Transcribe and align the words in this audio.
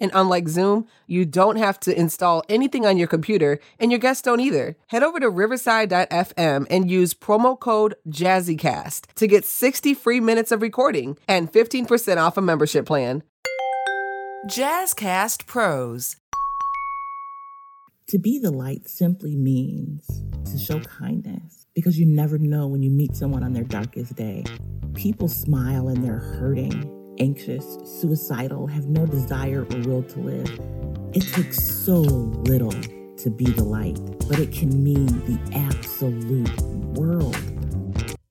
And 0.00 0.10
unlike 0.14 0.48
Zoom, 0.48 0.86
you 1.06 1.24
don't 1.24 1.56
have 1.56 1.78
to 1.80 1.96
install 1.96 2.42
anything 2.48 2.86
on 2.86 2.96
your 2.96 3.06
computer, 3.06 3.60
and 3.78 3.92
your 3.92 4.00
guests 4.00 4.22
don't 4.22 4.40
either. 4.40 4.76
Head 4.88 5.02
over 5.02 5.20
to 5.20 5.28
riverside.fm 5.28 6.66
and 6.70 6.90
use 6.90 7.14
promo 7.14 7.58
code 7.58 7.94
JazzyCast 8.08 9.12
to 9.14 9.26
get 9.26 9.44
60 9.44 9.94
free 9.94 10.20
minutes 10.20 10.50
of 10.50 10.62
recording 10.62 11.18
and 11.28 11.52
15% 11.52 12.16
off 12.16 12.36
a 12.36 12.42
membership 12.42 12.86
plan. 12.86 13.22
Jazzcast 14.46 15.46
Pros. 15.46 16.16
To 18.08 18.18
be 18.18 18.38
the 18.38 18.50
light 18.50 18.88
simply 18.88 19.36
means 19.36 20.24
to 20.50 20.58
show 20.58 20.80
kindness 20.80 21.66
because 21.74 21.98
you 21.98 22.06
never 22.06 22.38
know 22.38 22.66
when 22.66 22.82
you 22.82 22.90
meet 22.90 23.14
someone 23.14 23.44
on 23.44 23.52
their 23.52 23.64
darkest 23.64 24.16
day. 24.16 24.44
People 24.94 25.28
smile 25.28 25.88
and 25.88 26.02
they're 26.02 26.18
hurting 26.18 26.99
anxious, 27.20 27.76
suicidal, 27.84 28.66
have 28.66 28.86
no 28.86 29.04
desire 29.04 29.66
or 29.70 29.78
will 29.80 30.02
to 30.02 30.18
live. 30.20 30.60
It 31.12 31.20
takes 31.20 31.62
so 31.62 31.96
little 32.00 32.72
to 33.18 33.30
be 33.30 33.44
the 33.44 33.62
light, 33.62 33.98
but 34.26 34.38
it 34.38 34.52
can 34.52 34.82
mean 34.82 35.06
the 35.26 35.38
absolute 35.54 36.58
world. 36.96 37.36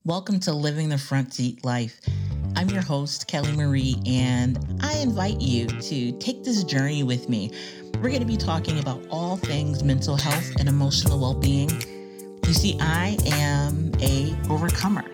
Welcome 0.04 0.40
to 0.40 0.52
Living 0.52 0.88
the 0.88 0.98
Front 0.98 1.32
Seat 1.32 1.64
Life. 1.64 2.00
I'm 2.56 2.68
your 2.68 2.82
host, 2.82 3.28
Kelly 3.28 3.52
Marie, 3.52 3.94
and 4.06 4.58
I 4.80 4.98
invite 4.98 5.40
you 5.40 5.68
to 5.68 6.10
take 6.18 6.42
this 6.42 6.64
journey 6.64 7.04
with 7.04 7.28
me. 7.28 7.52
We're 7.94 8.08
going 8.08 8.18
to 8.18 8.26
be 8.26 8.36
talking 8.36 8.80
about 8.80 9.06
all 9.08 9.36
things 9.36 9.84
mental 9.84 10.16
health 10.16 10.50
and 10.58 10.68
emotional 10.68 11.20
well 11.20 11.34
being. 11.34 11.70
You 12.44 12.52
see, 12.52 12.76
I 12.80 13.16
am 13.26 13.92
a 14.00 14.36
overcomer. 14.50 15.04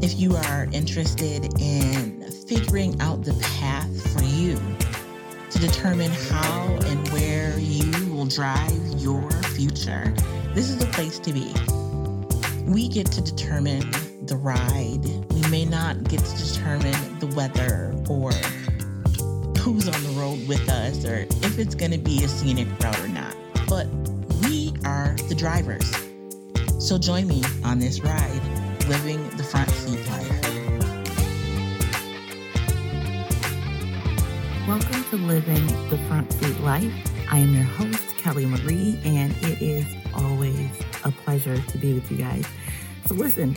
If 0.00 0.20
you 0.20 0.36
are 0.36 0.68
interested 0.72 1.60
in 1.60 2.21
figuring 2.56 3.00
out 3.00 3.24
the 3.24 3.32
path 3.40 4.12
for 4.12 4.22
you 4.24 4.60
to 5.48 5.58
determine 5.58 6.10
how 6.10 6.64
and 6.84 7.08
where 7.08 7.58
you 7.58 8.12
will 8.12 8.26
drive 8.26 8.70
your 8.98 9.30
future, 9.54 10.12
this 10.52 10.68
is 10.68 10.76
the 10.76 10.84
place 10.86 11.18
to 11.18 11.32
be. 11.32 11.50
We 12.70 12.88
get 12.88 13.06
to 13.12 13.22
determine 13.22 13.90
the 14.26 14.36
ride. 14.36 15.02
We 15.32 15.48
may 15.50 15.64
not 15.64 16.04
get 16.04 16.20
to 16.20 16.52
determine 16.52 17.18
the 17.20 17.28
weather 17.28 17.94
or 18.10 18.32
who's 19.62 19.88
on 19.88 20.02
the 20.02 20.14
road 20.20 20.46
with 20.46 20.68
us 20.68 21.06
or 21.06 21.26
if 21.46 21.58
it's 21.58 21.74
going 21.74 21.92
to 21.92 21.98
be 21.98 22.22
a 22.22 22.28
scenic 22.28 22.68
route 22.82 23.00
or 23.00 23.08
not. 23.08 23.34
But 23.66 23.86
we 24.42 24.74
are 24.84 25.16
the 25.30 25.34
drivers. 25.34 25.90
So 26.78 26.98
join 26.98 27.26
me 27.26 27.42
on 27.64 27.78
this 27.78 28.00
ride, 28.00 28.42
living 28.88 29.26
the 29.38 29.44
front 29.44 29.70
seat 29.70 30.06
life. 30.08 30.51
Welcome 34.68 35.02
to 35.10 35.16
Living 35.16 35.66
the 35.90 35.98
Front 36.06 36.32
Seat 36.34 36.60
Life. 36.60 36.94
I 37.28 37.38
am 37.38 37.52
your 37.52 37.64
host, 37.64 38.16
Kelly 38.16 38.46
Marie, 38.46 38.96
and 39.04 39.32
it 39.38 39.60
is 39.60 39.84
always 40.14 40.70
a 41.02 41.10
pleasure 41.10 41.60
to 41.60 41.78
be 41.78 41.94
with 41.94 42.08
you 42.12 42.18
guys. 42.18 42.46
So, 43.06 43.14
listen, 43.14 43.56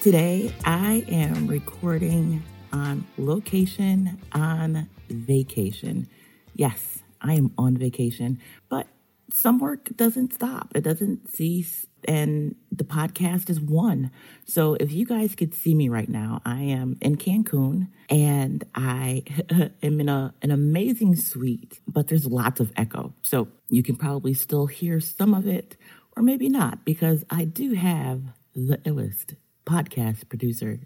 today 0.00 0.54
I 0.64 1.04
am 1.08 1.48
recording 1.48 2.44
on 2.72 3.04
location 3.18 4.16
on 4.30 4.88
vacation. 5.08 6.06
Yes, 6.54 7.02
I 7.20 7.34
am 7.34 7.52
on 7.58 7.76
vacation, 7.76 8.40
but 8.68 8.86
some 9.32 9.58
work 9.58 9.88
doesn't 9.96 10.34
stop, 10.34 10.72
it 10.74 10.82
doesn't 10.82 11.30
cease 11.30 11.86
and 12.06 12.54
the 12.70 12.84
podcast 12.84 13.48
is 13.48 13.60
one. 13.60 14.10
So 14.44 14.74
if 14.74 14.92
you 14.92 15.06
guys 15.06 15.34
could 15.34 15.54
see 15.54 15.74
me 15.74 15.88
right 15.88 16.08
now, 16.08 16.42
I 16.44 16.60
am 16.60 16.98
in 17.00 17.16
Cancun 17.16 17.88
and 18.10 18.64
I 18.74 19.24
am 19.82 20.00
in 20.00 20.08
a, 20.08 20.34
an 20.42 20.50
amazing 20.50 21.16
suite, 21.16 21.80
but 21.88 22.08
there's 22.08 22.26
lots 22.26 22.60
of 22.60 22.72
echo. 22.76 23.14
So 23.22 23.48
you 23.68 23.82
can 23.82 23.96
probably 23.96 24.34
still 24.34 24.66
hear 24.66 25.00
some 25.00 25.34
of 25.34 25.46
it 25.46 25.76
or 26.16 26.22
maybe 26.22 26.48
not 26.48 26.84
because 26.84 27.24
I 27.30 27.44
do 27.44 27.74
have 27.74 28.22
the 28.54 28.78
illest 28.78 29.36
podcast 29.66 30.28
producer, 30.28 30.80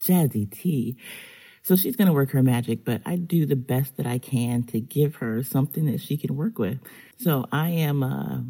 Jazzy 0.00 0.50
T. 0.50 0.96
So 1.62 1.76
she's 1.76 1.96
going 1.96 2.08
to 2.08 2.14
work 2.14 2.30
her 2.30 2.42
magic, 2.42 2.84
but 2.84 3.02
I 3.04 3.16
do 3.16 3.44
the 3.44 3.56
best 3.56 3.96
that 3.98 4.06
I 4.06 4.18
can 4.18 4.62
to 4.64 4.80
give 4.80 5.16
her 5.16 5.42
something 5.42 5.86
that 5.86 6.00
she 6.00 6.16
can 6.16 6.34
work 6.36 6.58
with. 6.58 6.78
So 7.18 7.46
I 7.52 7.68
am, 7.70 8.02
uh, 8.02 8.40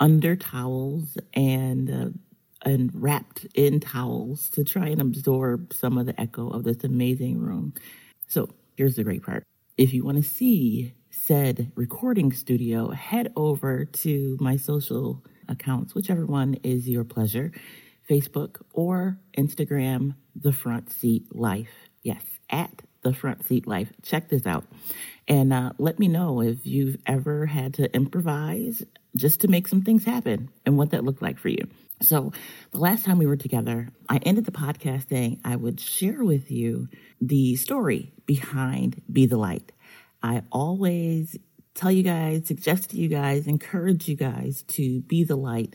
under 0.00 0.34
towels 0.34 1.16
and 1.34 1.90
uh, 1.90 2.68
and 2.68 2.90
wrapped 2.94 3.46
in 3.54 3.80
towels 3.80 4.48
to 4.50 4.64
try 4.64 4.88
and 4.88 5.00
absorb 5.00 5.72
some 5.72 5.96
of 5.96 6.06
the 6.06 6.20
echo 6.20 6.48
of 6.48 6.64
this 6.64 6.82
amazing 6.84 7.38
room. 7.38 7.72
So 8.26 8.48
here's 8.76 8.96
the 8.96 9.04
great 9.04 9.22
part. 9.22 9.44
If 9.76 9.94
you 9.94 10.04
want 10.04 10.16
to 10.16 10.22
see 10.22 10.94
said 11.10 11.70
recording 11.74 12.32
studio, 12.32 12.90
head 12.90 13.32
over 13.36 13.84
to 13.84 14.36
my 14.40 14.56
social 14.56 15.24
accounts, 15.48 15.94
whichever 15.94 16.26
one 16.26 16.54
is 16.62 16.88
your 16.88 17.04
pleasure, 17.04 17.52
Facebook 18.08 18.60
or 18.72 19.18
Instagram, 19.36 20.14
The 20.34 20.52
Front 20.52 20.90
Seat 20.90 21.34
Life. 21.34 21.89
Yes, 22.02 22.22
at 22.48 22.82
The 23.02 23.12
Front 23.12 23.46
Seat 23.46 23.66
Life. 23.66 23.92
Check 24.02 24.28
this 24.28 24.46
out. 24.46 24.64
And 25.28 25.52
uh, 25.52 25.72
let 25.78 25.98
me 25.98 26.08
know 26.08 26.40
if 26.40 26.66
you've 26.66 26.96
ever 27.06 27.46
had 27.46 27.74
to 27.74 27.94
improvise 27.94 28.82
just 29.16 29.40
to 29.40 29.48
make 29.48 29.68
some 29.68 29.82
things 29.82 30.04
happen 30.04 30.50
and 30.64 30.76
what 30.76 30.90
that 30.90 31.04
looked 31.04 31.22
like 31.22 31.38
for 31.38 31.48
you. 31.48 31.68
So, 32.02 32.32
the 32.72 32.78
last 32.78 33.04
time 33.04 33.18
we 33.18 33.26
were 33.26 33.36
together, 33.36 33.88
I 34.08 34.16
ended 34.18 34.46
the 34.46 34.52
podcast 34.52 35.08
saying 35.10 35.40
I 35.44 35.56
would 35.56 35.78
share 35.78 36.24
with 36.24 36.50
you 36.50 36.88
the 37.20 37.56
story 37.56 38.14
behind 38.24 39.02
Be 39.12 39.26
the 39.26 39.36
Light. 39.36 39.70
I 40.22 40.42
always 40.50 41.36
tell 41.74 41.92
you 41.92 42.02
guys, 42.02 42.46
suggest 42.46 42.90
to 42.90 42.96
you 42.96 43.08
guys, 43.08 43.46
encourage 43.46 44.08
you 44.08 44.16
guys 44.16 44.62
to 44.68 45.02
be 45.02 45.24
the 45.24 45.36
light. 45.36 45.74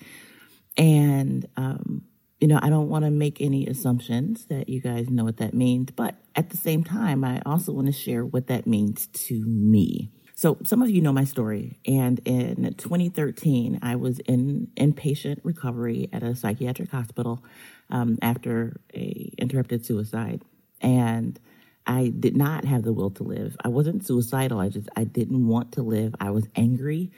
And, 0.77 1.47
um, 1.55 2.03
you 2.39 2.47
know, 2.47 2.59
I 2.61 2.69
don't 2.69 2.89
want 2.89 3.05
to 3.05 3.11
make 3.11 3.41
any 3.41 3.65
assumptions 3.65 4.45
that 4.47 4.67
you 4.67 4.81
guys 4.81 5.09
know 5.09 5.23
what 5.23 5.37
that 5.37 5.53
means, 5.53 5.91
but 5.91 6.15
at 6.35 6.49
the 6.49 6.57
same 6.57 6.83
time, 6.83 7.23
I 7.23 7.41
also 7.45 7.71
want 7.71 7.87
to 7.87 7.93
share 7.93 8.25
what 8.25 8.47
that 8.47 8.67
means 8.67 9.07
to 9.07 9.45
me. 9.45 10.11
So 10.37 10.57
some 10.63 10.81
of 10.81 10.89
you 10.89 10.99
know 10.99 11.13
my 11.13 11.23
story. 11.23 11.79
And 11.87 12.19
in 12.25 12.73
2013, 12.73 13.79
I 13.81 13.95
was 13.95 14.19
in 14.19 14.67
inpatient 14.75 15.39
recovery 15.43 16.09
at 16.11 16.23
a 16.23 16.35
psychiatric 16.35 16.91
hospital 16.91 17.41
um, 17.89 18.19
after 18.21 18.81
a 18.93 19.31
interrupted 19.37 19.85
suicide. 19.85 20.41
And 20.81 21.39
I 21.87 22.11
did 22.19 22.35
not 22.35 22.65
have 22.65 22.83
the 22.83 22.91
will 22.91 23.11
to 23.11 23.23
live. 23.23 23.55
I 23.63 23.69
wasn't 23.69 24.05
suicidal. 24.05 24.59
I 24.59 24.67
just, 24.67 24.89
I 24.97 25.05
didn't 25.05 25.47
want 25.47 25.71
to 25.73 25.83
live. 25.83 26.15
I 26.19 26.31
was 26.31 26.49
angry 26.55 27.11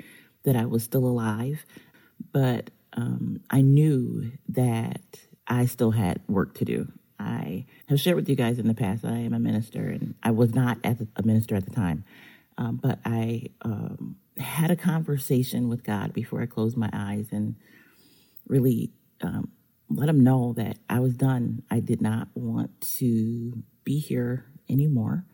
that 0.43 0.55
I 0.55 0.65
was 0.65 0.83
still 0.83 1.05
alive. 1.05 1.65
But 2.31 2.69
um, 2.97 3.39
I 3.49 3.61
knew 3.61 4.31
that 4.49 5.01
I 5.47 5.67
still 5.67 5.91
had 5.91 6.19
work 6.27 6.55
to 6.55 6.65
do. 6.65 6.91
I 7.19 7.65
have 7.87 7.99
shared 7.99 8.15
with 8.15 8.27
you 8.27 8.35
guys 8.35 8.59
in 8.59 8.67
the 8.67 8.73
past, 8.73 9.05
I 9.05 9.19
am 9.19 9.33
a 9.33 9.39
minister, 9.39 9.87
and 9.87 10.15
I 10.21 10.31
was 10.31 10.53
not 10.53 10.79
as 10.83 10.97
a 11.15 11.23
minister 11.23 11.55
at 11.55 11.65
the 11.65 11.71
time. 11.71 12.03
Um, 12.57 12.79
but 12.81 12.99
I 13.05 13.43
um, 13.61 14.17
had 14.37 14.71
a 14.71 14.75
conversation 14.75 15.69
with 15.69 15.83
God 15.83 16.11
before 16.11 16.41
I 16.41 16.47
closed 16.47 16.75
my 16.75 16.89
eyes 16.91 17.27
and 17.31 17.55
really 18.47 18.91
um, 19.21 19.51
let 19.89 20.09
him 20.09 20.23
know 20.23 20.53
that 20.57 20.77
I 20.89 20.99
was 20.99 21.13
done. 21.13 21.63
I 21.69 21.79
did 21.79 22.01
not 22.01 22.29
want 22.33 22.81
to 22.99 23.63
be 23.83 23.99
here 23.99 24.45
anymore. 24.69 25.25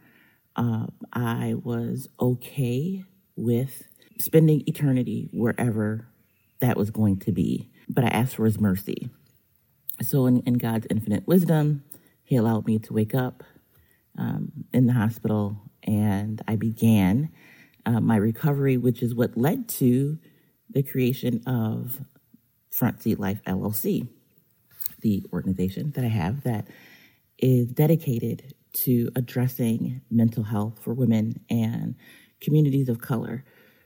Uh, 0.55 0.87
I 1.13 1.55
was 1.63 2.09
okay 2.19 3.03
with 3.35 3.83
spending 4.19 4.63
eternity 4.67 5.29
wherever 5.31 6.07
that 6.63 6.77
was 6.77 6.91
going 6.91 7.17
to 7.19 7.31
be, 7.33 7.69
but 7.89 8.05
I 8.05 8.07
asked 8.07 8.37
for 8.37 8.45
his 8.45 8.59
mercy. 8.59 9.09
So, 10.01 10.25
in, 10.25 10.39
in 10.41 10.53
God's 10.55 10.87
infinite 10.89 11.27
wisdom, 11.27 11.83
he 12.23 12.37
allowed 12.37 12.65
me 12.65 12.79
to 12.79 12.93
wake 12.93 13.13
up 13.13 13.43
um, 14.17 14.51
in 14.73 14.87
the 14.87 14.93
hospital 14.93 15.57
and 15.83 16.41
I 16.47 16.55
began 16.55 17.29
uh, 17.85 17.99
my 17.99 18.15
recovery, 18.15 18.77
which 18.77 19.03
is 19.03 19.13
what 19.13 19.37
led 19.37 19.67
to 19.69 20.17
the 20.69 20.83
creation 20.83 21.43
of 21.45 21.99
Front 22.71 23.03
Seat 23.03 23.19
Life 23.19 23.41
LLC, 23.45 24.07
the 25.01 25.25
organization 25.33 25.91
that 25.91 26.05
I 26.05 26.07
have 26.07 26.43
that 26.43 26.67
is 27.37 27.67
dedicated 27.67 28.53
to 28.85 29.11
addressing 29.15 30.01
mental 30.09 30.43
health 30.43 30.79
for 30.81 30.93
women 30.93 31.41
and 31.49 31.95
communities 32.39 32.87
of 32.87 33.01
color. 33.01 33.43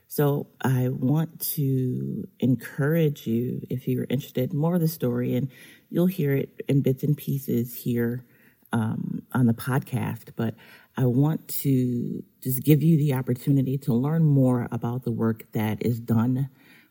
So 0.08 0.46
I 0.62 0.88
want 0.88 1.38
to 1.54 2.26
encourage 2.40 3.26
you, 3.26 3.60
if 3.68 3.86
you're 3.86 4.06
interested, 4.08 4.54
more 4.54 4.76
of 4.76 4.80
the 4.80 4.88
story, 4.88 5.36
and 5.36 5.50
you'll 5.90 6.06
hear 6.06 6.34
it 6.34 6.62
in 6.66 6.80
bits 6.80 7.02
and 7.02 7.14
pieces 7.14 7.76
here 7.76 8.24
um, 8.72 9.22
on 9.32 9.44
the 9.46 9.52
podcast, 9.52 10.30
but 10.34 10.54
I 10.96 11.04
want 11.04 11.46
to 11.48 12.24
just 12.42 12.64
give 12.64 12.82
you 12.82 12.96
the 12.96 13.12
opportunity 13.14 13.76
to 13.78 13.94
learn 13.94 14.24
more 14.24 14.66
about 14.72 15.04
the 15.04 15.12
work 15.12 15.44
that 15.52 15.84
is 15.84 16.00
done 16.00 16.48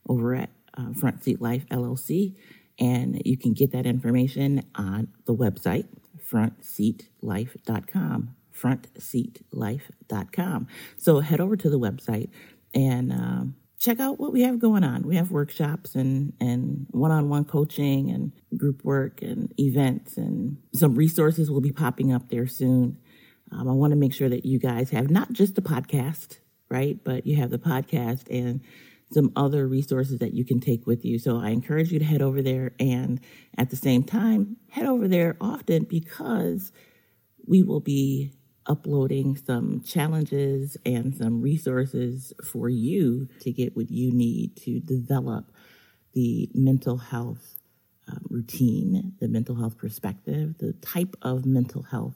over 0.07 0.35
at 0.35 0.51
uh, 0.77 0.93
Front 0.93 1.23
Seat 1.23 1.41
Life 1.41 1.65
LLC. 1.69 2.35
And 2.79 3.19
you 3.25 3.35
can 3.37 3.53
get 3.53 3.71
that 3.71 3.87
information 3.87 4.63
on 4.75 5.07
the 5.25 5.35
website, 5.35 5.87
frontseatlife.com. 6.31 8.35
Frontseatlife.com. 8.53 10.67
So 10.97 11.19
head 11.19 11.39
over 11.39 11.55
to 11.57 11.69
the 11.69 11.79
website 11.79 12.29
and 12.73 13.11
um, 13.11 13.55
check 13.79 13.99
out 13.99 14.19
what 14.19 14.33
we 14.33 14.41
have 14.41 14.59
going 14.59 14.83
on. 14.83 15.03
We 15.03 15.15
have 15.15 15.31
workshops 15.31 15.95
and, 15.95 16.33
and 16.39 16.87
one-on-one 16.91 17.45
coaching 17.45 18.09
and 18.09 18.31
group 18.57 18.83
work 18.83 19.21
and 19.21 19.53
events 19.59 20.17
and 20.17 20.57
some 20.73 20.95
resources 20.95 21.51
will 21.51 21.61
be 21.61 21.71
popping 21.71 22.11
up 22.11 22.29
there 22.29 22.47
soon. 22.47 22.97
Um, 23.51 23.69
I 23.69 23.73
want 23.73 23.91
to 23.91 23.97
make 23.97 24.13
sure 24.13 24.29
that 24.29 24.45
you 24.45 24.59
guys 24.59 24.89
have 24.89 25.09
not 25.09 25.31
just 25.31 25.55
the 25.55 25.61
podcast, 25.61 26.39
right? 26.69 27.01
But 27.03 27.25
you 27.25 27.37
have 27.37 27.51
the 27.51 27.59
podcast 27.59 28.27
and 28.29 28.61
some 29.11 29.31
other 29.35 29.67
resources 29.67 30.19
that 30.19 30.33
you 30.33 30.43
can 30.43 30.59
take 30.59 30.85
with 30.85 31.05
you. 31.05 31.17
So 31.17 31.39
I 31.39 31.49
encourage 31.49 31.91
you 31.91 31.99
to 31.99 32.05
head 32.05 32.21
over 32.21 32.41
there 32.41 32.73
and 32.79 33.21
at 33.57 33.69
the 33.69 33.77
same 33.77 34.03
time, 34.03 34.57
head 34.69 34.85
over 34.85 35.07
there 35.07 35.37
often 35.39 35.85
because 35.85 36.71
we 37.45 37.63
will 37.63 37.79
be 37.79 38.33
uploading 38.67 39.35
some 39.37 39.81
challenges 39.81 40.77
and 40.85 41.15
some 41.15 41.41
resources 41.41 42.33
for 42.43 42.69
you 42.69 43.27
to 43.39 43.51
get 43.51 43.75
what 43.75 43.89
you 43.89 44.11
need 44.11 44.55
to 44.57 44.79
develop 44.79 45.51
the 46.13 46.49
mental 46.53 46.97
health 46.97 47.55
um, 48.09 48.21
routine, 48.29 49.13
the 49.19 49.27
mental 49.27 49.55
health 49.55 49.77
perspective, 49.77 50.55
the 50.59 50.73
type 50.73 51.15
of 51.21 51.45
mental 51.45 51.83
health 51.83 52.15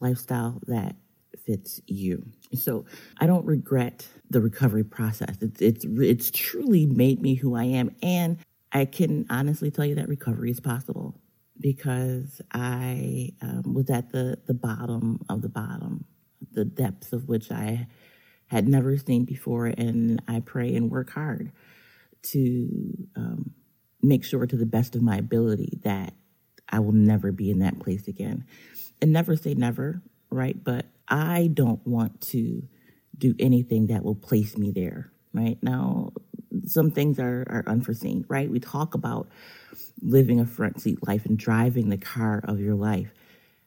lifestyle 0.00 0.60
that 0.66 0.96
fits 1.44 1.80
you. 1.86 2.26
So 2.54 2.86
I 3.18 3.26
don't 3.26 3.44
regret 3.44 4.06
the 4.30 4.40
recovery 4.40 4.84
process. 4.84 5.36
It's 5.40 5.60
it's 5.60 5.84
it's 5.84 6.30
truly 6.30 6.86
made 6.86 7.20
me 7.20 7.34
who 7.34 7.54
I 7.54 7.64
am, 7.64 7.94
and 8.02 8.38
I 8.72 8.84
can 8.84 9.26
honestly 9.30 9.70
tell 9.70 9.84
you 9.84 9.96
that 9.96 10.08
recovery 10.08 10.50
is 10.50 10.60
possible 10.60 11.20
because 11.64 12.42
I 12.52 13.30
um, 13.40 13.72
was 13.72 13.88
at 13.88 14.12
the 14.12 14.36
the 14.46 14.52
bottom 14.52 15.24
of 15.30 15.40
the 15.40 15.48
bottom, 15.48 16.04
the 16.52 16.66
depths 16.66 17.14
of 17.14 17.26
which 17.26 17.50
I 17.50 17.86
had 18.48 18.68
never 18.68 18.98
seen 18.98 19.24
before, 19.24 19.68
and 19.68 20.20
I 20.28 20.40
pray 20.40 20.76
and 20.76 20.90
work 20.90 21.08
hard 21.08 21.52
to 22.24 23.08
um, 23.16 23.54
make 24.02 24.26
sure 24.26 24.44
to 24.44 24.56
the 24.58 24.66
best 24.66 24.94
of 24.94 25.00
my 25.00 25.16
ability 25.16 25.78
that 25.84 26.12
I 26.68 26.80
will 26.80 26.92
never 26.92 27.32
be 27.32 27.50
in 27.50 27.60
that 27.60 27.80
place 27.80 28.08
again. 28.08 28.44
And 29.00 29.14
never 29.14 29.34
say 29.34 29.54
never, 29.54 30.02
right? 30.28 30.62
But 30.62 30.84
I 31.08 31.48
don't 31.50 31.84
want 31.86 32.20
to 32.32 32.62
do 33.16 33.34
anything 33.38 33.86
that 33.86 34.04
will 34.04 34.14
place 34.14 34.58
me 34.58 34.70
there, 34.70 35.10
right? 35.32 35.56
Now, 35.62 36.12
some 36.66 36.90
things 36.90 37.18
are, 37.18 37.46
are 37.48 37.64
unforeseen, 37.66 38.24
right? 38.28 38.50
We 38.50 38.60
talk 38.60 38.94
about 38.94 39.28
living 40.02 40.40
a 40.40 40.46
front 40.46 40.80
seat 40.80 41.06
life 41.06 41.26
and 41.26 41.38
driving 41.38 41.88
the 41.88 41.98
car 41.98 42.42
of 42.44 42.60
your 42.60 42.74
life. 42.74 43.12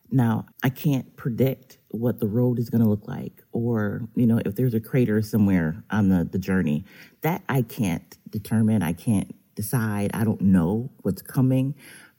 Now, 0.10 0.46
I 0.64 0.70
can't 0.70 1.16
predict 1.18 1.80
what 1.90 2.20
the 2.20 2.28
road 2.28 2.60
is 2.60 2.70
going 2.70 2.84
to 2.84 2.90
look 2.90 3.08
like 3.08 3.44
or, 3.52 4.08
you 4.16 4.26
know, 4.26 4.40
if 4.46 4.56
there's 4.56 4.74
a 4.74 4.80
crater 4.80 5.22
somewhere 5.22 5.84
on 5.90 6.10
the, 6.10 6.24
the 6.24 6.40
journey. 6.40 6.86
That 7.22 7.44
I 7.50 7.62
can't 7.62 8.18
determine. 8.30 8.84
I 8.84 8.94
can't 8.94 9.36
decide. 9.56 10.12
I 10.14 10.24
don't 10.24 10.42
know 10.42 10.92
what's 11.02 11.22
coming 11.22 11.76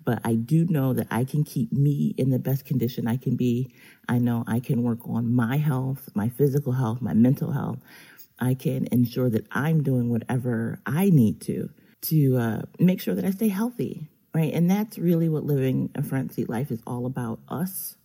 but 0.08 0.20
I 0.24 0.36
do 0.36 0.64
know 0.64 0.94
that 0.94 1.06
I 1.10 1.24
can 1.24 1.44
keep 1.44 1.70
me 1.70 2.14
in 2.16 2.30
the 2.30 2.38
best 2.38 2.64
condition 2.64 3.06
I 3.06 3.18
can 3.18 3.36
be. 3.36 3.70
I 4.08 4.16
know 4.16 4.42
I 4.46 4.58
can 4.58 4.82
work 4.82 5.00
on 5.06 5.34
my 5.34 5.58
health, 5.58 6.08
my 6.14 6.30
physical 6.30 6.72
health, 6.72 7.02
my 7.02 7.12
mental 7.12 7.52
health. 7.52 7.76
I 8.38 8.54
can 8.54 8.88
ensure 8.92 9.30
that 9.30 9.46
I'm 9.52 9.82
doing 9.82 10.10
whatever 10.10 10.80
I 10.86 11.10
need 11.10 11.40
to 11.42 11.70
to 12.00 12.36
uh, 12.36 12.62
make 12.78 13.00
sure 13.00 13.14
that 13.14 13.24
I 13.24 13.30
stay 13.30 13.48
healthy, 13.48 14.08
right? 14.34 14.52
And 14.54 14.70
that's 14.70 14.98
really 14.98 15.28
what 15.28 15.44
living 15.44 15.90
a 15.94 16.02
front 16.02 16.32
seat 16.32 16.48
life 16.48 16.70
is 16.70 16.80
all 16.86 17.06
about 17.06 17.40
us 17.48 17.96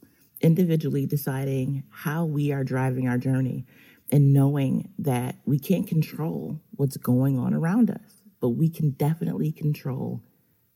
individually 0.41 1.05
deciding 1.05 1.83
how 1.89 2.25
we 2.25 2.51
are 2.51 2.63
driving 2.63 3.07
our 3.07 3.17
journey 3.17 3.65
and 4.11 4.33
knowing 4.33 4.89
that 4.99 5.35
we 5.45 5.59
can't 5.59 5.87
control 5.87 6.59
what's 6.71 6.97
going 6.97 7.37
on 7.37 7.53
around 7.53 7.89
us, 7.89 8.23
but 8.41 8.49
we 8.49 8.67
can 8.69 8.91
definitely 8.91 9.51
control 9.51 10.21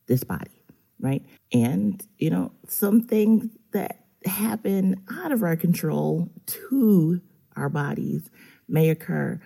this 0.06 0.24
body 0.24 0.58
right? 1.00 1.24
And, 1.52 2.02
you 2.18 2.30
know, 2.30 2.52
some 2.66 3.02
things 3.02 3.50
that 3.72 4.04
happen 4.24 5.04
out 5.10 5.32
of 5.32 5.42
our 5.42 5.56
control 5.56 6.28
to 6.46 7.20
our 7.56 7.68
bodies 7.68 8.30
may 8.68 8.90
occur, 8.90 9.40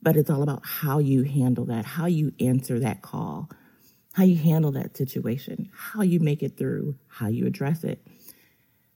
but 0.00 0.16
it's 0.16 0.30
all 0.30 0.42
about 0.42 0.62
how 0.64 0.98
you 0.98 1.22
handle 1.22 1.64
that, 1.66 1.84
how 1.84 2.06
you 2.06 2.32
answer 2.40 2.78
that 2.80 3.02
call, 3.02 3.50
how 4.14 4.24
you 4.24 4.36
handle 4.36 4.72
that 4.72 4.96
situation, 4.96 5.70
how 5.74 6.02
you 6.02 6.20
make 6.20 6.42
it 6.42 6.56
through, 6.56 6.96
how 7.08 7.28
you 7.28 7.46
address 7.46 7.84
it. 7.84 8.04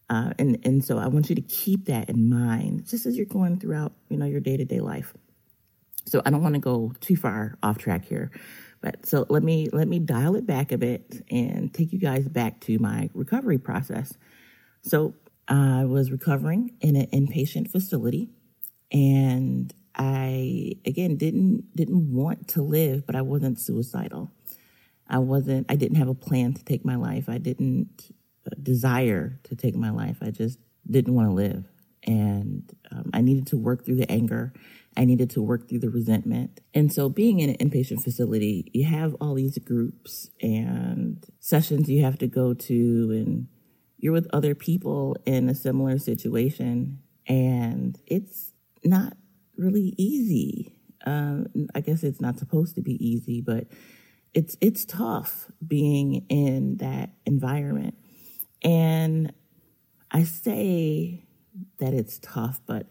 Uh, 0.08 0.32
and 0.38 0.58
and 0.64 0.84
so 0.84 0.98
I 0.98 1.08
want 1.08 1.28
you 1.28 1.34
to 1.34 1.42
keep 1.42 1.86
that 1.86 2.08
in 2.08 2.28
mind, 2.28 2.86
just 2.86 3.06
as 3.06 3.16
you're 3.16 3.26
going 3.26 3.58
throughout, 3.58 3.92
you 4.08 4.16
know, 4.16 4.26
your 4.26 4.40
day 4.40 4.56
to 4.56 4.64
day 4.64 4.80
life. 4.80 5.14
So 6.06 6.22
I 6.24 6.30
don't 6.30 6.42
want 6.42 6.54
to 6.54 6.60
go 6.60 6.92
too 7.00 7.16
far 7.16 7.58
off 7.62 7.78
track 7.78 8.04
here, 8.04 8.30
but 8.80 9.04
so 9.04 9.26
let 9.28 9.42
me 9.42 9.68
let 9.72 9.88
me 9.88 9.98
dial 9.98 10.36
it 10.36 10.46
back 10.46 10.70
a 10.70 10.78
bit 10.78 11.24
and 11.28 11.74
take 11.74 11.92
you 11.92 11.98
guys 11.98 12.28
back 12.28 12.60
to 12.60 12.78
my 12.78 13.10
recovery 13.14 13.58
process. 13.58 14.16
So 14.82 15.14
I 15.48 15.84
was 15.84 16.12
recovering 16.12 16.74
in 16.80 16.94
an 16.94 17.06
inpatient 17.06 17.70
facility 17.70 18.30
and 18.93 19.73
I 19.94 20.77
again 20.85 21.17
didn't 21.17 21.75
didn't 21.75 22.12
want 22.12 22.49
to 22.49 22.62
live, 22.62 23.06
but 23.06 23.17
I 23.17 23.23
wasn't 23.23 23.61
suicidal. 23.61 24.31
I 25.09 25.19
wasn't 25.19 25.67
I 25.71 25.77
didn't 25.77 25.99
have 25.99 26.09
a 26.09 26.15
plan 26.15 26.55
to 26.55 26.65
take 26.65 26.85
my 26.85 26.97
life. 26.97 27.29
I 27.29 27.38
didn't 27.38 28.15
uh, 28.47 28.55
desire 28.62 29.41
to 29.44 29.56
take 29.56 29.77
my 29.77 29.91
life. 29.91 30.19
I 30.21 30.31
just 30.31 30.59
didn't 30.88 31.15
want 31.15 31.29
to 31.29 31.35
live. 31.35 31.65
And 32.05 32.73
um, 32.93 33.11
I 33.12 33.21
needed 33.21 33.49
to 33.49 33.56
work 33.56 33.85
through 33.85 33.97
the 33.97 34.11
anger 34.11 34.53
I 34.97 35.05
needed 35.05 35.31
to 35.31 35.43
work 35.43 35.69
through 35.69 35.81
the 35.81 35.91
resentment. 35.91 36.61
And 36.73 36.93
so 36.93 37.09
being 37.09 37.41
in 37.41 37.50
an 37.50 37.56
inpatient 37.56 38.03
facility, 38.03 38.71
you 38.73 38.87
have 38.87 39.15
all 39.21 39.35
these 39.35 39.59
groups 39.59 40.31
and 40.41 41.25
sessions 41.38 41.91
you 41.91 42.03
have 42.03 42.19
to 42.19 42.27
go 42.27 42.55
to 42.55 43.11
and 43.12 43.49
you're 43.99 44.12
with 44.12 44.29
other 44.33 44.55
people 44.55 45.17
in 45.27 45.49
a 45.49 45.55
similar 45.55 45.99
situation 45.99 47.00
and 47.27 47.99
it's 48.06 48.53
not 48.87 49.17
really 49.56 49.94
easy. 49.97 50.73
Uh, 51.05 51.45
I 51.75 51.81
guess 51.81 52.02
it's 52.02 52.21
not 52.21 52.38
supposed 52.38 52.75
to 52.76 52.83
be 52.83 52.95
easy, 53.07 53.40
but 53.40 53.66
it's 54.35 54.57
it's 54.61 54.85
tough 54.85 55.50
being 55.66 56.26
in 56.28 56.76
that 56.78 57.11
environment. 57.25 57.95
And 58.62 59.33
I 60.11 60.25
say 60.25 61.25
that 61.78 61.95
it's 61.95 62.19
tough, 62.19 62.61
but 62.66 62.87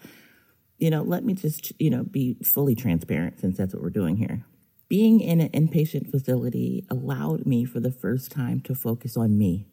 you 0.78 0.90
know, 0.90 1.04
let 1.04 1.24
me 1.24 1.34
just, 1.34 1.72
you 1.80 1.90
know, 1.90 2.04
be 2.04 2.36
fully 2.44 2.76
transparent 2.76 3.40
since 3.40 3.58
that's 3.58 3.74
what 3.74 3.82
we're 3.82 3.90
doing 3.90 4.18
here. 4.18 4.46
Being 4.88 5.20
in 5.22 5.40
an 5.40 5.50
inpatient 5.50 6.12
facility 6.12 6.86
allowed 6.90 7.46
me 7.46 7.66
for 7.66 7.80
the 7.80 7.92
first 7.92 8.32
time 8.32 8.60
to 8.62 8.76
focus 8.76 9.18
on 9.18 9.38
me. 9.38 9.68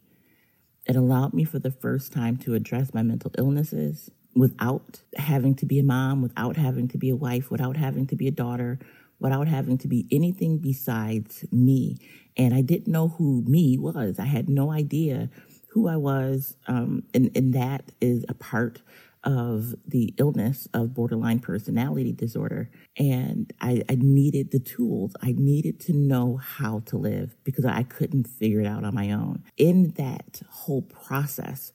It 0.87 0.97
allowed 0.97 1.35
me 1.35 1.45
for 1.45 1.59
the 1.59 1.71
first 1.71 2.12
time 2.12 2.37
to 2.38 2.55
address 2.55 2.95
my 2.95 3.02
mental 3.02 3.33
illnesses 3.37 4.11
without 4.35 5.03
having 5.17 5.55
to 5.57 5.67
be 5.67 5.79
a 5.79 5.83
mom, 5.83 6.23
without 6.23 6.57
having 6.57 6.89
to 6.89 6.99
be 6.99 7.11
a 7.11 7.17
wife, 7.17 7.51
without 7.51 7.77
having 7.77 8.07
to 8.07 8.17
be 8.17 8.27
a 8.29 8.33
daughter, 8.33 8.79
without 9.19 9.49
having 9.49 9.79
to 9.79 9.89
be 9.89 10.07
anything 10.11 10.59
besides 10.59 11.45
me. 11.53 11.97
And 12.37 12.55
I 12.55 12.62
didn't 12.62 12.91
know 12.91 13.09
who 13.09 13.43
me 13.47 13.79
was. 13.79 14.19
I 14.19 14.25
had 14.25 14.49
no 14.49 14.73
idea 14.73 15.29
who 15.69 15.89
I 15.89 15.97
was. 15.97 16.57
Um, 16.67 17.05
and, 17.15 17.31
and 17.35 17.55
that 17.55 17.93
is 18.01 18.25
a 18.29 18.35
part 18.35 18.83
of 19.25 19.75
the 19.87 20.12
illness 20.19 20.67
of 20.75 20.95
borderline 20.95 21.39
personality 21.39 22.12
disorder. 22.12 22.69
And 22.99 23.53
I, 23.61 23.83
I, 23.89 23.97
needed 24.01 24.51
the 24.51 24.59
tools. 24.59 25.12
I 25.23 25.33
needed 25.39 25.79
to 25.83 25.93
know 25.93 26.39
how 26.39 26.81
to 26.87 26.97
live 26.97 27.37
because 27.45 27.65
I 27.65 27.85
couldn't 27.85 28.27
figure 28.27 28.61
it 28.61 28.67
out 28.67 28.85
on 28.85 28.95
my 28.95 29.12
own. 29.12 29.45
In 29.57 29.91
that 29.91 30.43
whole 30.51 30.83
process, 30.83 31.73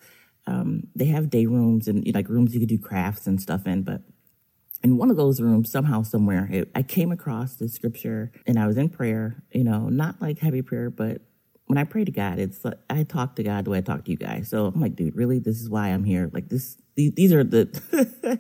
um, 0.48 0.88
they 0.96 1.06
have 1.06 1.30
day 1.30 1.46
rooms 1.46 1.88
and 1.88 2.08
like 2.14 2.30
rooms 2.30 2.54
you 2.54 2.60
could 2.60 2.70
do 2.70 2.80
crafts 2.80 3.28
and 3.28 3.40
stuff 3.40 3.68
in, 3.68 3.84
but 3.84 4.02
in 4.84 4.98
one 4.98 5.10
of 5.10 5.18
those 5.18 5.42
rooms, 5.42 5.72
somehow, 5.72 6.04
somewhere, 6.04 6.48
it, 6.52 6.70
I 6.74 6.84
came 6.84 7.12
across 7.12 7.56
the 7.56 7.68
scripture 7.68 8.32
and 8.46 8.58
I 8.58 8.68
was 8.68 8.78
in 8.78 8.90
prayer, 8.90 9.44
you 9.52 9.64
know, 9.64 9.90
not 9.90 10.22
like 10.22 10.40
heavy 10.40 10.62
prayer, 10.62 10.90
but 10.90 11.22
when 11.66 11.78
I 11.78 11.84
pray 11.84 12.06
to 12.06 12.12
God, 12.12 12.40
it's 12.40 12.64
like 12.64 12.78
I 12.90 13.04
talk 13.04 13.36
to 13.36 13.44
God 13.44 13.66
the 13.66 13.72
way 13.72 13.80
I 13.80 13.82
talk 13.82 14.06
to 14.06 14.12
you 14.12 14.18
guys. 14.18 14.50
So 14.50 14.68
I'm 14.68 14.80
like, 14.80 14.96
dude, 14.96 15.16
really? 15.16 15.40
This 15.40 15.60
is 15.60 15.70
why 15.70 15.90
I'm 15.90 16.06
here. 16.06 16.30
Like 16.32 16.48
this, 16.48 16.78
these, 16.96 17.12
these 17.14 17.34
are 17.34 17.44
the, 17.44 17.66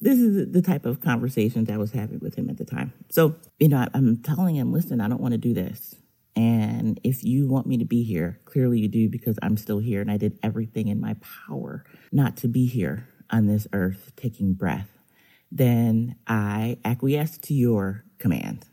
this 0.00 0.18
is 0.18 0.52
the 0.52 0.62
type 0.62 0.86
of 0.86 1.00
conversations 1.00 1.68
I 1.68 1.78
was 1.78 1.90
having 1.90 2.20
with 2.20 2.36
him 2.36 2.48
at 2.48 2.58
the 2.58 2.64
time. 2.64 2.92
So, 3.10 3.34
you 3.58 3.68
know, 3.68 3.78
I, 3.78 3.88
I'm 3.92 4.18
telling 4.18 4.54
him, 4.54 4.72
listen, 4.72 5.00
I 5.00 5.08
don't 5.08 5.20
want 5.20 5.32
to 5.32 5.38
do 5.38 5.52
this. 5.52 5.96
And 6.36 7.00
if 7.02 7.24
you 7.24 7.48
want 7.48 7.66
me 7.66 7.78
to 7.78 7.86
be 7.86 8.02
here, 8.04 8.38
clearly 8.44 8.78
you 8.78 8.88
do 8.88 9.08
because 9.08 9.38
I'm 9.42 9.56
still 9.56 9.78
here 9.78 10.02
and 10.02 10.10
I 10.10 10.18
did 10.18 10.38
everything 10.42 10.88
in 10.88 11.00
my 11.00 11.16
power 11.48 11.84
not 12.12 12.36
to 12.38 12.48
be 12.48 12.66
here 12.66 13.08
on 13.30 13.46
this 13.46 13.66
earth 13.72 14.12
taking 14.16 14.52
breath, 14.52 14.90
then 15.50 16.16
I 16.26 16.78
acquiesce 16.84 17.38
to 17.38 17.54
your 17.54 18.04
command, 18.18 18.66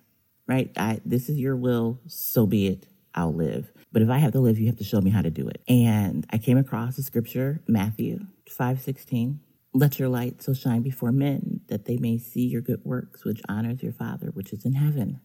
right? 0.45 0.71
I, 0.75 0.99
this 1.05 1.29
is 1.29 1.37
your 1.37 1.55
will, 1.55 2.01
so 2.07 2.45
be 2.45 2.67
it. 2.67 2.87
I'll 3.15 3.33
live. 3.33 3.71
But 3.91 4.01
if 4.01 4.09
I 4.09 4.17
have 4.17 4.31
to 4.33 4.39
live, 4.39 4.59
you 4.59 4.67
have 4.67 4.77
to 4.77 4.83
show 4.83 4.99
me 4.99 5.11
how 5.11 5.21
to 5.21 5.29
do 5.29 5.47
it. 5.47 5.61
And 5.67 6.25
I 6.31 6.39
came 6.39 6.57
across 6.57 6.95
the 6.95 7.03
scripture, 7.03 7.61
Matthew 7.67 8.19
5 8.49 8.81
16. 8.81 9.39
Let 9.75 9.99
your 9.99 10.09
light 10.09 10.41
so 10.41 10.53
shine 10.53 10.81
before 10.81 11.11
men 11.11 11.61
that 11.67 11.85
they 11.85 11.97
may 11.97 12.17
see 12.17 12.45
your 12.45 12.61
good 12.61 12.81
works, 12.83 13.23
which 13.23 13.41
honors 13.47 13.81
your 13.81 13.93
Father 13.93 14.27
which 14.27 14.51
is 14.51 14.65
in 14.65 14.73
heaven. 14.73 15.21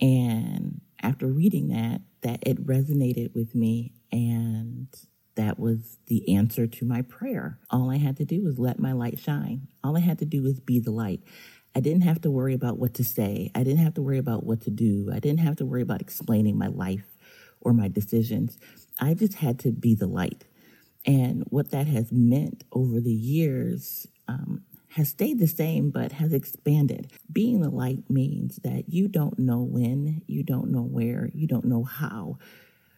And 0.00 0.80
after 1.02 1.26
reading 1.26 1.68
that, 1.68 2.00
that 2.22 2.40
it 2.46 2.66
resonated 2.66 3.34
with 3.34 3.54
me 3.54 3.92
and 4.10 4.88
that 5.36 5.58
was 5.58 5.98
the 6.06 6.34
answer 6.34 6.66
to 6.66 6.84
my 6.84 7.02
prayer. 7.02 7.58
All 7.70 7.90
I 7.90 7.96
had 7.96 8.16
to 8.18 8.24
do 8.24 8.44
was 8.44 8.58
let 8.58 8.78
my 8.78 8.92
light 8.92 9.18
shine. 9.18 9.68
All 9.82 9.96
I 9.96 10.00
had 10.00 10.18
to 10.20 10.24
do 10.24 10.42
was 10.42 10.60
be 10.60 10.78
the 10.78 10.92
light. 10.92 11.20
I 11.74 11.80
didn't 11.80 12.02
have 12.02 12.20
to 12.20 12.30
worry 12.30 12.54
about 12.54 12.78
what 12.78 12.94
to 12.94 13.04
say. 13.04 13.50
I 13.54 13.64
didn't 13.64 13.82
have 13.82 13.94
to 13.94 14.02
worry 14.02 14.18
about 14.18 14.44
what 14.44 14.60
to 14.62 14.70
do. 14.70 15.10
I 15.12 15.18
didn't 15.18 15.40
have 15.40 15.56
to 15.56 15.66
worry 15.66 15.82
about 15.82 16.00
explaining 16.00 16.56
my 16.56 16.68
life 16.68 17.04
or 17.60 17.72
my 17.72 17.88
decisions. 17.88 18.56
I 19.00 19.14
just 19.14 19.34
had 19.34 19.58
to 19.60 19.72
be 19.72 19.94
the 19.94 20.06
light. 20.06 20.44
And 21.04 21.44
what 21.50 21.70
that 21.72 21.88
has 21.88 22.12
meant 22.12 22.64
over 22.72 23.00
the 23.00 23.12
years 23.12 24.06
has 24.94 25.08
stayed 25.08 25.40
the 25.40 25.48
same, 25.48 25.90
but 25.90 26.12
has 26.12 26.32
expanded. 26.32 27.10
Being 27.32 27.60
the 27.60 27.68
light 27.68 28.08
means 28.08 28.60
that 28.62 28.84
you 28.88 29.08
don't 29.08 29.38
know 29.40 29.60
when, 29.60 30.22
you 30.28 30.44
don't 30.44 30.70
know 30.70 30.82
where, 30.82 31.30
you 31.34 31.48
don't 31.48 31.64
know 31.64 31.82
how 31.82 32.38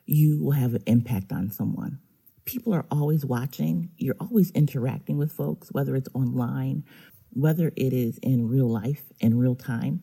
you 0.04 0.38
will 0.42 0.52
have 0.52 0.74
an 0.74 0.82
impact 0.86 1.32
on 1.32 1.50
someone. 1.50 1.98
People 2.44 2.74
are 2.74 2.84
always 2.90 3.24
watching. 3.24 3.90
You're 3.96 4.16
always 4.20 4.50
interacting 4.50 5.16
with 5.16 5.32
folks, 5.32 5.72
whether 5.72 5.96
it's 5.96 6.08
online, 6.12 6.84
whether 7.30 7.72
it 7.76 7.94
is 7.94 8.18
in 8.18 8.46
real 8.46 8.68
life, 8.68 9.04
in 9.18 9.38
real 9.38 9.54
time, 9.54 10.02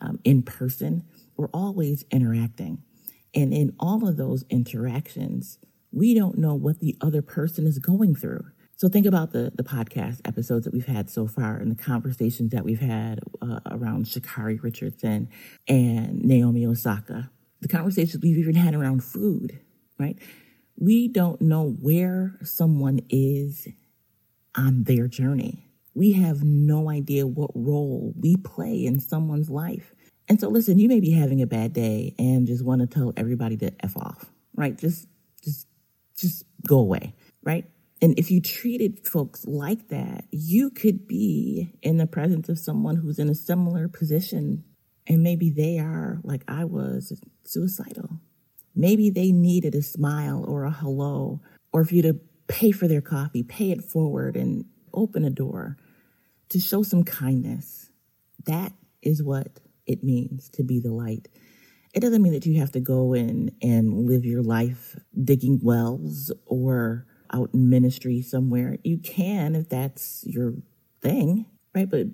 um, 0.00 0.20
in 0.22 0.44
person. 0.44 1.02
We're 1.36 1.50
always 1.52 2.04
interacting. 2.12 2.82
And 3.34 3.52
in 3.52 3.74
all 3.80 4.06
of 4.06 4.16
those 4.16 4.44
interactions, 4.50 5.58
we 5.90 6.14
don't 6.14 6.38
know 6.38 6.54
what 6.54 6.78
the 6.78 6.96
other 7.00 7.22
person 7.22 7.66
is 7.66 7.80
going 7.80 8.14
through. 8.14 8.46
So 8.84 8.90
think 8.90 9.06
about 9.06 9.32
the 9.32 9.50
the 9.54 9.62
podcast 9.62 10.20
episodes 10.26 10.66
that 10.66 10.74
we've 10.74 10.84
had 10.84 11.08
so 11.08 11.26
far 11.26 11.56
and 11.56 11.70
the 11.70 11.82
conversations 11.82 12.50
that 12.50 12.66
we've 12.66 12.82
had 12.82 13.18
uh, 13.40 13.60
around 13.70 14.04
Sha'Carri 14.04 14.62
Richardson 14.62 15.30
and 15.66 16.22
Naomi 16.22 16.66
Osaka. 16.66 17.30
The 17.62 17.68
conversations 17.68 18.22
we've 18.22 18.36
even 18.36 18.56
had 18.56 18.74
around 18.74 19.02
food, 19.02 19.58
right? 19.98 20.18
We 20.76 21.08
don't 21.08 21.40
know 21.40 21.70
where 21.80 22.34
someone 22.42 23.00
is 23.08 23.68
on 24.54 24.84
their 24.84 25.08
journey. 25.08 25.64
We 25.94 26.12
have 26.12 26.44
no 26.44 26.90
idea 26.90 27.26
what 27.26 27.52
role 27.54 28.12
we 28.20 28.36
play 28.36 28.84
in 28.84 29.00
someone's 29.00 29.48
life. 29.48 29.94
And 30.28 30.38
so 30.38 30.48
listen, 30.48 30.78
you 30.78 30.90
may 30.90 31.00
be 31.00 31.12
having 31.12 31.40
a 31.40 31.46
bad 31.46 31.72
day 31.72 32.14
and 32.18 32.46
just 32.46 32.62
want 32.62 32.82
to 32.82 32.86
tell 32.86 33.14
everybody 33.16 33.56
to 33.56 33.72
F 33.82 33.96
off, 33.96 34.30
right? 34.54 34.76
Just 34.76 35.08
just 35.42 35.68
just 36.18 36.44
go 36.66 36.80
away, 36.80 37.14
right? 37.42 37.64
And 38.04 38.18
if 38.18 38.30
you 38.30 38.42
treated 38.42 39.08
folks 39.08 39.46
like 39.46 39.88
that, 39.88 40.26
you 40.30 40.68
could 40.68 41.08
be 41.08 41.72
in 41.80 41.96
the 41.96 42.06
presence 42.06 42.50
of 42.50 42.58
someone 42.58 42.96
who's 42.96 43.18
in 43.18 43.30
a 43.30 43.34
similar 43.34 43.88
position 43.88 44.62
and 45.06 45.22
maybe 45.22 45.48
they 45.48 45.78
are, 45.78 46.20
like 46.22 46.44
I 46.46 46.66
was, 46.66 47.18
suicidal. 47.44 48.20
Maybe 48.74 49.08
they 49.08 49.32
needed 49.32 49.74
a 49.74 49.80
smile 49.80 50.44
or 50.46 50.64
a 50.64 50.70
hello 50.70 51.40
or 51.72 51.86
for 51.86 51.94
you 51.94 52.02
to 52.02 52.20
pay 52.46 52.72
for 52.72 52.86
their 52.88 53.00
coffee, 53.00 53.42
pay 53.42 53.70
it 53.70 53.82
forward 53.82 54.36
and 54.36 54.66
open 54.92 55.24
a 55.24 55.30
door 55.30 55.78
to 56.50 56.60
show 56.60 56.82
some 56.82 57.04
kindness. 57.04 57.88
That 58.44 58.74
is 59.00 59.22
what 59.22 59.60
it 59.86 60.04
means 60.04 60.50
to 60.50 60.62
be 60.62 60.78
the 60.78 60.92
light. 60.92 61.28
It 61.94 62.00
doesn't 62.00 62.20
mean 62.20 62.34
that 62.34 62.44
you 62.44 62.60
have 62.60 62.72
to 62.72 62.80
go 62.80 63.14
in 63.14 63.56
and 63.62 64.06
live 64.06 64.26
your 64.26 64.42
life 64.42 64.94
digging 65.24 65.58
wells 65.62 66.30
or 66.44 67.06
out 67.32 67.50
in 67.52 67.68
ministry 67.68 68.22
somewhere. 68.22 68.78
You 68.82 68.98
can 68.98 69.54
if 69.54 69.68
that's 69.68 70.24
your 70.26 70.54
thing, 71.00 71.46
right? 71.74 71.88
But 71.88 72.08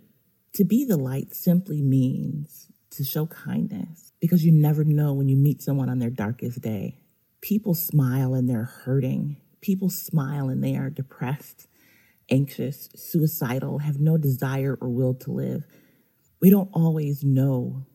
to 0.55 0.65
be 0.65 0.85
the 0.85 0.97
light 0.97 1.35
simply 1.35 1.83
means 1.83 2.71
to 2.91 3.05
show 3.05 3.27
kindness 3.27 4.13
because 4.21 4.45
you 4.45 4.53
never 4.53 4.85
know 4.85 5.13
when 5.15 5.29
you 5.29 5.37
meet 5.37 5.63
someone 5.63 5.89
on 5.89 5.99
their 5.99 6.11
darkest 6.11 6.61
day. 6.61 6.99
People 7.41 7.75
smile 7.75 8.35
and 8.35 8.49
they're 8.49 8.65
hurting. 8.85 9.37
People 9.61 9.91
smile 9.91 10.49
and 10.49 10.63
they 10.63 10.77
are 10.77 10.91
depressed, 10.91 11.69
anxious, 12.31 12.89
suicidal, 12.95 13.79
have 13.79 14.01
no 14.01 14.17
desire 14.17 14.77
or 14.81 14.89
will 14.89 15.15
to 15.15 15.31
live. 15.31 15.65
We 16.41 16.51
don't 16.51 16.71
always 16.73 17.23
know, 17.23 17.87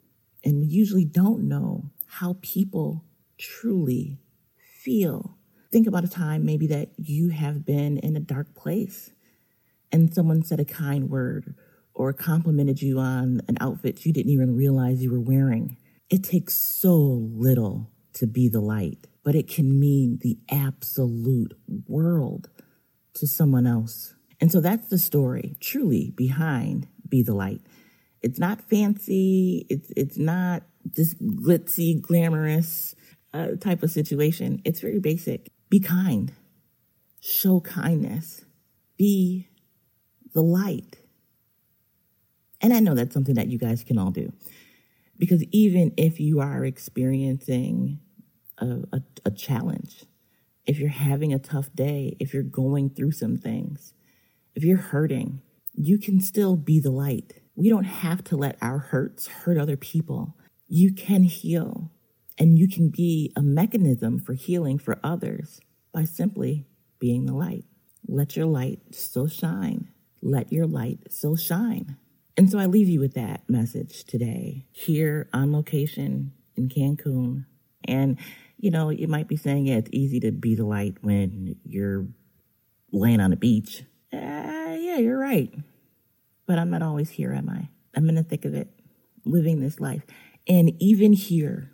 and 0.44 0.60
we 0.60 0.68
usually 0.68 1.06
don't 1.06 1.48
know 1.48 1.92
how 2.06 2.38
people 2.42 3.04
truly 3.38 4.20
feel 4.58 5.38
think 5.76 5.88
about 5.88 6.06
a 6.06 6.08
time 6.08 6.46
maybe 6.46 6.68
that 6.68 6.88
you 6.96 7.28
have 7.28 7.66
been 7.66 7.98
in 7.98 8.16
a 8.16 8.20
dark 8.22 8.56
place 8.56 9.12
and 9.92 10.14
someone 10.14 10.42
said 10.42 10.58
a 10.58 10.64
kind 10.64 11.10
word 11.10 11.54
or 11.94 12.14
complimented 12.14 12.82
you 12.82 12.98
on 12.98 13.42
an 13.50 13.58
outfit 13.60 14.06
you 14.06 14.14
didn't 14.14 14.32
even 14.32 14.56
realize 14.56 15.04
you 15.04 15.12
were 15.12 15.20
wearing. 15.20 15.76
It 16.10 16.24
takes 16.24 16.56
so 16.56 16.96
little 16.96 17.92
to 18.14 18.26
be 18.26 18.48
the 18.48 18.62
light, 18.62 19.06
but 19.22 19.36
it 19.36 19.50
can 19.50 19.78
mean 19.78 20.20
the 20.22 20.38
absolute 20.50 21.52
world 21.90 22.48
to 23.16 23.28
someone 23.28 23.68
else. 23.68 24.16
And 24.40 24.50
so 24.54 24.62
that's 24.62 24.88
the 24.88 24.98
story 24.98 25.58
truly 25.60 26.14
behind 26.16 26.88
Be 27.06 27.22
the 27.22 27.34
Light. 27.34 27.60
It's 28.22 28.40
not 28.40 28.62
fancy, 28.70 29.66
it's 29.70 29.92
it's 29.98 30.18
not 30.18 30.64
this 30.86 31.16
glitzy, 31.16 32.02
glamorous 32.02 32.96
uh, 33.34 33.58
type 33.60 33.84
of 33.84 33.92
situation. 33.92 34.62
It's 34.64 34.80
very 34.80 35.00
basic. 35.00 35.52
Be 35.70 35.80
kind. 35.80 36.32
Show 37.20 37.60
kindness. 37.62 38.46
Be 38.98 39.50
the 40.34 40.42
light. 40.42 40.98
And 42.62 42.74
I 42.74 42.80
know 42.80 42.94
that's 42.94 43.14
something 43.14 43.36
that 43.36 43.48
you 43.48 43.58
guys 43.58 43.84
can 43.84 43.98
all 43.98 44.12
do. 44.12 44.32
Because 45.18 45.44
even 45.52 45.94
if 45.98 46.20
you 46.20 46.40
are 46.40 46.66
experiencing 46.66 48.00
a, 48.58 48.80
a, 48.92 49.02
a, 49.26 49.32
challenge, 49.32 50.06
if 50.66 50.80
you're 50.80 50.90
having 50.90 51.34
a 51.34 51.40
tough 51.40 51.70
day, 51.74 52.18
if 52.20 52.34
you're 52.34 52.44
going 52.44 52.90
through 52.90 53.12
some 53.12 53.38
things, 53.38 53.94
if 54.56 54.64
you're 54.64 54.78
hurting, 54.78 55.42
you 55.74 55.98
can 55.98 56.20
still 56.20 56.56
be 56.56 56.80
the 56.80 56.92
light. 56.92 57.42
We 57.56 57.70
don't 57.70 57.86
have 57.86 58.24
to 58.26 58.36
let 58.36 58.58
our 58.62 58.80
hurts 58.80 59.28
hurt 59.28 59.58
other 59.58 59.78
people. 59.78 60.36
You 60.68 60.94
can 60.94 61.24
heal 61.24 61.92
and 62.38 62.60
you 62.60 62.68
can 62.68 62.90
be 62.90 63.32
a 63.36 63.42
mechanism 63.42 64.20
for 64.20 64.34
healing 64.34 64.78
for 64.78 65.00
others 65.04 65.60
by 65.94 66.04
simply 66.04 66.66
being 67.00 67.26
the 67.26 67.34
light. 67.34 67.66
Let 68.08 68.36
your 68.36 68.46
light 68.46 68.80
so 68.92 69.28
shine. 69.28 69.90
Let 70.22 70.52
your 70.52 70.68
light 70.68 71.00
so 71.10 71.36
shine. 71.36 71.98
And 72.38 72.50
so 72.50 72.60
I 72.60 72.66
leave 72.66 72.90
you 72.90 73.00
with 73.00 73.14
that 73.14 73.50
message 73.50 74.04
today 74.04 74.66
here 74.72 75.30
on 75.32 75.54
location 75.54 76.34
in 76.56 76.68
Cancun. 76.68 77.46
And, 77.86 78.18
you 78.58 78.72
know, 78.72 78.90
you 78.90 79.08
might 79.08 79.28
be 79.28 79.38
saying, 79.38 79.68
yeah, 79.68 79.76
it's 79.76 79.90
easy 79.94 80.20
to 80.22 80.32
be 80.32 80.56
the 80.56 80.66
light 80.66 80.96
when 81.02 81.56
you're 81.64 82.08
laying 82.92 83.22
on 83.22 83.32
a 83.32 83.38
beach. 83.38 83.84
Uh, 84.12 84.18
yeah, 84.80 84.98
you're 84.98 85.18
right. 85.18 85.54
But 86.46 86.60
I'm 86.60 86.70
not 86.70 86.82
always 86.82 87.10
here, 87.10 87.34
am 87.34 87.50
I? 87.50 87.70
I'm 87.96 88.10
in 88.10 88.16
the 88.16 88.24
thick 88.24 88.46
of 88.46 88.54
it, 88.54 88.70
living 89.24 89.62
this 89.62 89.80
life. 89.80 90.04
And 90.48 90.74
even 90.82 91.14
here, 91.14 91.72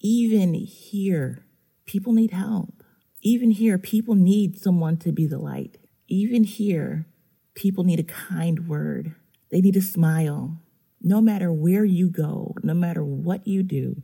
even 0.00 0.54
here, 0.54 1.44
people 1.86 2.12
need 2.12 2.30
help. 2.30 2.82
Even 3.22 3.50
here, 3.50 3.78
people 3.78 4.14
need 4.14 4.58
someone 4.58 4.96
to 4.98 5.12
be 5.12 5.26
the 5.26 5.38
light. 5.38 5.78
Even 6.06 6.44
here, 6.44 7.06
people 7.54 7.84
need 7.84 7.98
a 7.98 8.04
kind 8.04 8.68
word. 8.68 9.14
They 9.50 9.60
need 9.60 9.76
a 9.76 9.82
smile. 9.82 10.60
No 11.00 11.20
matter 11.20 11.52
where 11.52 11.84
you 11.84 12.10
go, 12.10 12.54
no 12.62 12.74
matter 12.74 13.04
what 13.04 13.46
you 13.46 13.62
do, 13.62 14.02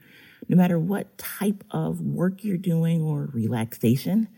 no 0.49 0.57
matter 0.57 0.79
what 0.79 1.17
type 1.17 1.65
of 1.71 2.01
work 2.01 2.45
you're 2.45 2.57
doing 2.57 3.03
or 3.03 3.31
relaxation, 3.33 4.29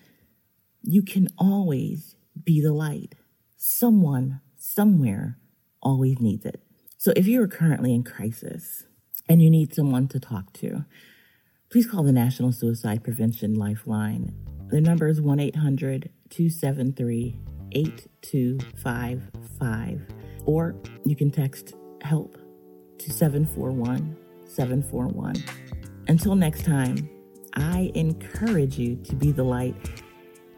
you 0.83 1.03
can 1.03 1.29
always 1.39 2.17
be 2.45 2.61
the 2.61 2.73
light. 2.73 3.15
Someone, 3.57 4.41
somewhere, 4.57 5.39
always 5.83 6.21
needs 6.21 6.45
it. 6.45 6.63
So 6.99 7.13
if 7.17 7.27
you 7.27 7.43
are 7.43 7.49
currently 7.49 7.95
in 7.95 8.05
crisis 8.05 8.85
and 9.29 9.43
you 9.43 9.51
need 9.51 9.75
someone 9.75 10.09
to 10.09 10.21
talk 10.21 10.53
to, 10.55 10.85
please 11.71 11.87
call 11.87 12.03
the 12.03 12.13
National 12.13 12.53
Suicide 12.53 13.05
Prevention 13.05 13.55
Lifeline 13.55 14.35
the 14.69 14.81
number 14.81 15.07
is 15.07 15.21
1 15.21 15.39
800 15.39 16.11
273 16.31 17.39
8255. 17.73 20.03
Or 20.45 20.75
you 21.05 21.15
can 21.15 21.31
text 21.31 21.75
HELP 22.03 22.37
to 22.99 23.13
741 23.13 24.17
741. 24.45 25.37
until 26.09 26.35
next 26.35 26.65
time, 26.65 27.09
I 27.55 27.93
encourage 27.95 28.79
you 28.79 28.97
to 28.97 29.15
be 29.15 29.31
the 29.31 29.45
light. 29.45 29.77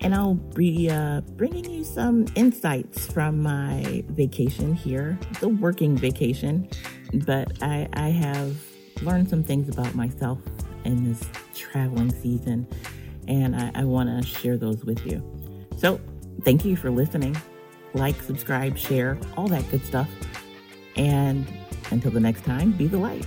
And 0.01 0.15
I'll 0.15 0.35
be 0.35 0.89
uh, 0.89 1.23
bringing 1.37 1.71
you 1.71 1.85
some 1.85 2.27
insights 2.35 3.13
from 3.13 3.43
my 3.43 4.05
vacation 4.11 4.75
here, 4.75 5.19
the 5.41 5.49
working 5.49 5.97
vacation. 5.97 6.69
But 7.27 7.63
I, 7.63 7.89
I 7.95 8.11
have 8.11 8.57
learned 9.03 9.29
some 9.29 9.43
things 9.43 9.69
about 9.69 9.95
myself 9.95 10.39
in 10.85 11.09
this 11.09 11.23
traveling 11.55 12.13
season, 12.13 12.67
and 13.27 13.57
I, 13.57 13.71
I 13.75 13.85
want 13.85 14.09
to 14.09 14.27
share 14.27 14.57
those 14.57 14.85
with 14.85 15.05
you. 15.07 15.23
So, 15.77 16.01
thank 16.43 16.65
you 16.65 16.77
for 16.77 16.91
listening. 16.91 17.37
Like, 17.95 18.21
subscribe, 18.23 18.77
share, 18.77 19.19
all 19.37 19.49
that 19.49 19.69
good 19.71 19.85
stuff. 19.85 20.09
And 20.97 21.47
until 21.91 22.11
the 22.11 22.21
next 22.21 22.45
time, 22.45 22.73
be 22.73 22.87
the 22.87 22.99
light. 22.99 23.27